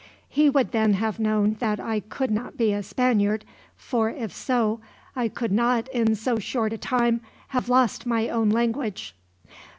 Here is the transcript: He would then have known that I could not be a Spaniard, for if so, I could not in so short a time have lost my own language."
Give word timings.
He 0.29 0.49
would 0.49 0.71
then 0.71 0.93
have 0.93 1.19
known 1.19 1.57
that 1.59 1.79
I 1.79 1.99
could 1.99 2.31
not 2.31 2.57
be 2.57 2.73
a 2.73 2.81
Spaniard, 2.81 3.45
for 3.75 4.09
if 4.09 4.33
so, 4.33 4.81
I 5.15 5.27
could 5.27 5.51
not 5.51 5.87
in 5.89 6.15
so 6.15 6.39
short 6.39 6.73
a 6.73 6.77
time 6.79 7.21
have 7.49 7.69
lost 7.69 8.07
my 8.07 8.27
own 8.27 8.49
language." 8.49 9.13